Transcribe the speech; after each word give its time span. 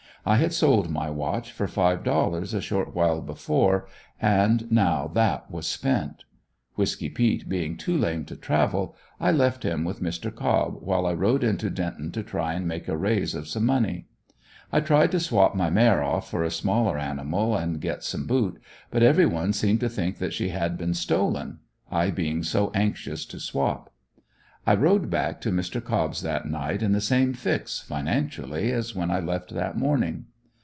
I 0.23 0.37
had 0.37 0.53
sold 0.53 0.91
my 0.91 1.09
watch 1.09 1.51
for 1.51 1.67
five 1.67 2.03
dollars 2.03 2.53
a 2.53 2.61
short 2.61 2.93
while 2.93 3.21
before 3.23 3.87
and 4.21 4.71
now 4.71 5.07
that 5.15 5.49
was 5.49 5.65
spent. 5.65 6.25
Whisky 6.75 7.09
peet 7.09 7.49
being 7.49 7.75
too 7.75 7.97
lame 7.97 8.25
to 8.25 8.35
travel, 8.35 8.95
I 9.19 9.31
left 9.31 9.63
him 9.63 9.83
with 9.83 9.99
Mr. 9.99 10.31
Cobb 10.33 10.77
while 10.79 11.07
I 11.07 11.13
rode 11.13 11.43
into 11.43 11.71
Denton 11.71 12.11
to 12.11 12.21
try 12.21 12.53
and 12.53 12.67
make 12.67 12.87
a 12.87 12.95
raise 12.95 13.33
of 13.33 13.47
some 13.47 13.65
money. 13.65 14.05
I 14.71 14.79
tried 14.81 15.09
to 15.13 15.19
swap 15.19 15.55
my 15.55 15.71
mare 15.71 16.03
off 16.03 16.29
for 16.29 16.43
a 16.43 16.51
smaller 16.51 16.99
animal 16.99 17.57
and 17.57 17.81
get 17.81 18.03
some 18.03 18.27
boot, 18.27 18.61
but 18.91 19.01
every 19.01 19.25
one 19.25 19.53
seemed 19.53 19.79
to 19.79 19.89
think 19.89 20.19
that 20.19 20.33
she 20.33 20.49
had 20.49 20.77
been 20.77 20.93
stolen; 20.93 21.61
I 21.89 22.11
being 22.11 22.43
so 22.43 22.69
anxious 22.75 23.25
to 23.25 23.39
swap. 23.39 23.87
I 24.63 24.75
rode 24.75 25.09
back 25.09 25.41
to 25.41 25.51
Mr. 25.51 25.83
Cobb's 25.83 26.21
that 26.21 26.45
night 26.45 26.83
in 26.83 26.91
the 26.91 27.01
same 27.01 27.33
fix, 27.33 27.79
financially, 27.79 28.71
as 28.71 28.93
when 28.95 29.09
I 29.09 29.19
left 29.19 29.55
that 29.55 29.75
morning. 29.75 30.25